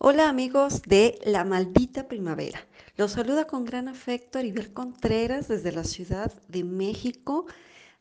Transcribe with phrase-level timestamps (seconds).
[0.00, 2.64] Hola amigos de La Maldita Primavera.
[2.96, 7.46] Los saluda con gran afecto Aribel Contreras desde la Ciudad de México.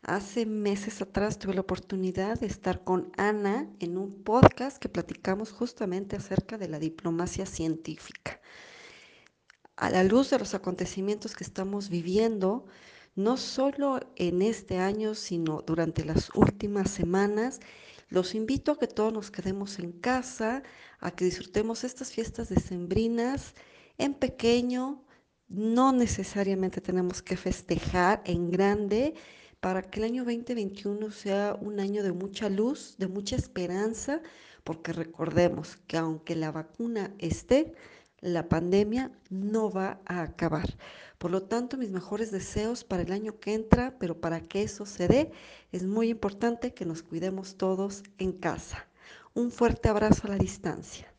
[0.03, 5.51] Hace meses atrás tuve la oportunidad de estar con Ana en un podcast que platicamos
[5.51, 8.39] justamente acerca de la diplomacia científica.
[9.75, 12.67] A la luz de los acontecimientos que estamos viviendo,
[13.17, 17.59] no solo en este año, sino durante las últimas semanas,
[18.09, 20.61] los invito a que todos nos quedemos en casa,
[20.99, 23.55] a que disfrutemos estas fiestas decembrinas
[23.97, 25.03] en pequeño.
[25.47, 29.15] No necesariamente tenemos que festejar en grande
[29.61, 34.21] para que el año 2021 sea un año de mucha luz, de mucha esperanza,
[34.63, 37.73] porque recordemos que aunque la vacuna esté,
[38.19, 40.67] la pandemia no va a acabar.
[41.17, 44.85] Por lo tanto, mis mejores deseos para el año que entra, pero para que eso
[44.85, 45.31] se dé,
[45.71, 48.87] es muy importante que nos cuidemos todos en casa.
[49.33, 51.13] Un fuerte abrazo a la distancia.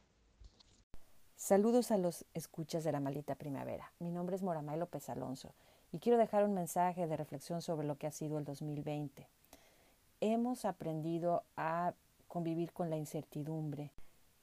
[1.37, 3.93] Saludos a los escuchas de la maldita primavera.
[4.01, 5.55] Mi nombre es Moramay López Alonso
[5.93, 9.29] y quiero dejar un mensaje de reflexión sobre lo que ha sido el 2020.
[10.21, 11.95] Hemos aprendido a
[12.27, 13.93] convivir con la incertidumbre.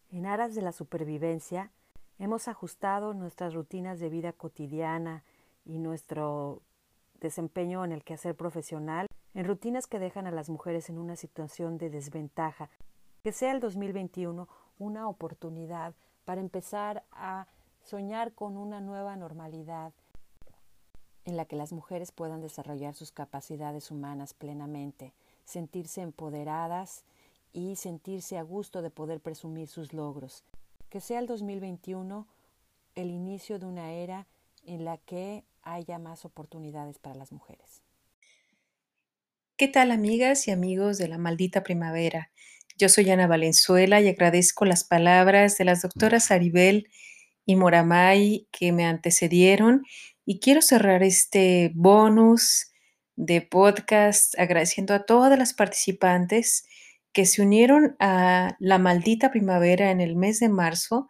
[0.09, 1.69] En aras de la supervivencia,
[2.17, 5.25] Hemos ajustado nuestras rutinas de vida cotidiana
[5.65, 6.61] y nuestro
[7.19, 11.77] desempeño en el quehacer profesional en rutinas que dejan a las mujeres en una situación
[11.77, 12.69] de desventaja.
[13.21, 14.47] Que sea el 2021
[14.79, 17.47] una oportunidad para empezar a
[17.81, 19.91] soñar con una nueva normalidad
[21.25, 25.13] en la que las mujeres puedan desarrollar sus capacidades humanas plenamente,
[25.43, 27.03] sentirse empoderadas
[27.51, 30.45] y sentirse a gusto de poder presumir sus logros
[30.95, 32.25] que sea el 2021
[32.95, 34.27] el inicio de una era
[34.65, 37.81] en la que haya más oportunidades para las mujeres.
[39.57, 42.31] ¿Qué tal amigas y amigos de la maldita primavera?
[42.77, 46.87] Yo soy Ana Valenzuela y agradezco las palabras de las doctoras Aribel
[47.45, 49.83] y Moramay que me antecedieron
[50.25, 52.71] y quiero cerrar este bonus
[53.17, 56.65] de podcast agradeciendo a todas las participantes
[57.15, 61.07] que se unieron a la maldita primavera en el mes de marzo,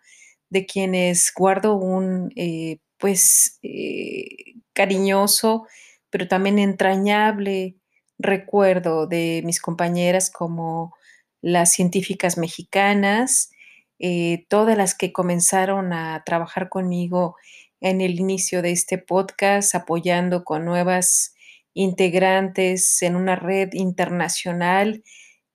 [0.52, 5.66] de quienes guardo un eh, pues eh, cariñoso,
[6.12, 7.78] pero también entrañable
[8.20, 10.94] recuerdo de mis compañeras como
[11.42, 13.50] las científicas mexicanas,
[13.98, 17.36] eh, todas las que comenzaron a trabajar conmigo
[17.82, 21.34] en el inicio de este podcast, apoyando con nuevas
[21.74, 25.02] integrantes en una red internacional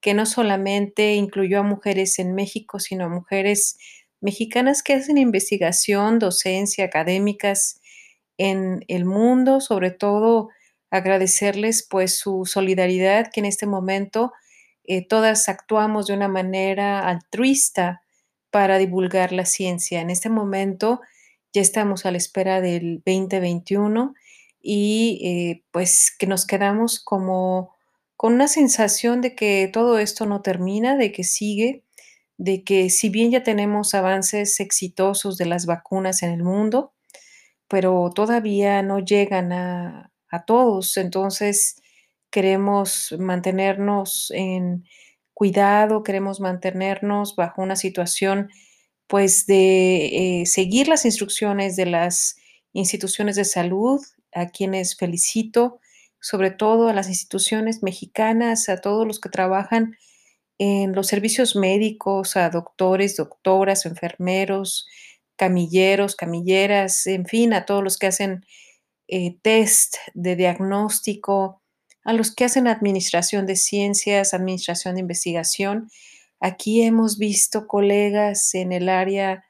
[0.00, 3.76] que no solamente incluyó a mujeres en México, sino a mujeres
[4.20, 7.80] mexicanas que hacen investigación, docencia, académicas
[8.38, 10.48] en el mundo, sobre todo
[10.90, 14.32] agradecerles pues su solidaridad, que en este momento
[14.84, 18.02] eh, todas actuamos de una manera altruista
[18.50, 20.00] para divulgar la ciencia.
[20.00, 21.00] En este momento
[21.52, 24.14] ya estamos a la espera del 2021
[24.62, 27.74] y eh, pues que nos quedamos como
[28.20, 31.84] con una sensación de que todo esto no termina, de que sigue,
[32.36, 36.92] de que si bien ya tenemos avances exitosos de las vacunas en el mundo,
[37.66, 40.12] pero todavía no llegan a,
[40.46, 40.98] todos.
[40.98, 41.80] Entonces,
[42.30, 44.84] queremos mantenernos en
[45.32, 48.50] cuidado, queremos mantenernos bajo una situación
[49.06, 52.36] pues de eh, seguir las instrucciones de las
[52.74, 53.98] instituciones de salud,
[54.34, 55.79] a quienes felicito
[56.20, 59.96] sobre todo a las instituciones mexicanas, a todos los que trabajan
[60.58, 64.86] en los servicios médicos, a doctores, doctoras, enfermeros,
[65.36, 68.44] camilleros, camilleras, en fin, a todos los que hacen
[69.08, 71.62] eh, test de diagnóstico,
[72.04, 75.90] a los que hacen administración de ciencias, administración de investigación.
[76.40, 79.44] Aquí hemos visto colegas en el área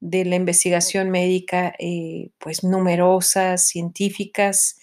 [0.00, 4.78] de la investigación médica, eh, pues numerosas, científicas,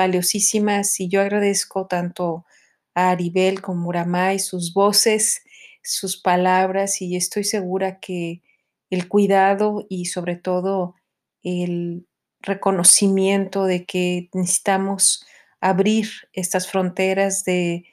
[0.00, 2.46] valiosísimas y yo agradezco tanto
[2.94, 5.42] a Aribel como Muramay sus voces,
[5.82, 8.40] sus palabras y estoy segura que
[8.88, 10.94] el cuidado y sobre todo
[11.42, 12.06] el
[12.40, 15.26] reconocimiento de que necesitamos
[15.60, 17.84] abrir estas fronteras de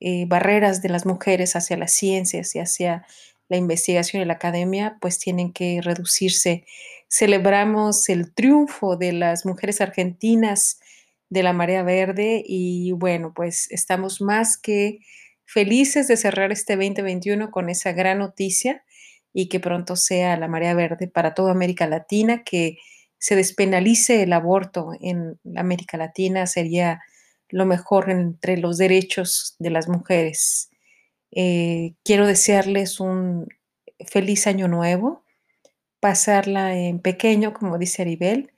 [0.00, 3.06] eh, barreras de las mujeres hacia las ciencias y hacia
[3.48, 6.64] la investigación y la academia, pues tienen que reducirse.
[7.08, 10.80] Celebramos el triunfo de las mujeres argentinas
[11.32, 14.98] de la Marea Verde y bueno, pues estamos más que
[15.46, 18.84] felices de cerrar este 2021 con esa gran noticia
[19.32, 22.76] y que pronto sea la Marea Verde para toda América Latina, que
[23.16, 27.00] se despenalice el aborto en América Latina sería
[27.48, 30.68] lo mejor entre los derechos de las mujeres.
[31.30, 33.48] Eh, quiero desearles un
[34.06, 35.24] feliz año nuevo,
[35.98, 38.51] pasarla en pequeño, como dice Aribel,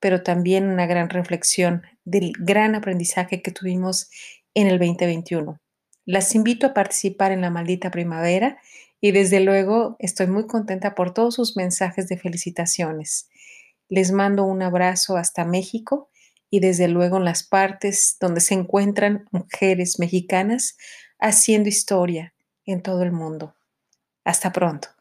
[0.00, 4.10] pero también una gran reflexión del gran aprendizaje que tuvimos
[4.54, 5.58] en el 2021.
[6.04, 8.58] Las invito a participar en la maldita primavera
[9.00, 13.28] y desde luego estoy muy contenta por todos sus mensajes de felicitaciones.
[13.88, 16.10] Les mando un abrazo hasta México
[16.50, 20.76] y desde luego en las partes donde se encuentran mujeres mexicanas
[21.18, 22.34] haciendo historia
[22.64, 23.54] en todo el mundo.
[24.24, 24.97] Hasta pronto.